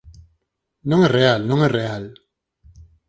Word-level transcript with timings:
Non 0.89 0.99
é 1.07 1.09
real, 1.17 1.41
non 1.49 1.57
é 1.67 1.69
real! 1.79 2.03